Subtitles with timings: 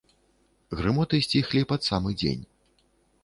[0.77, 2.43] Грымоты сціхлі пад самы дзень.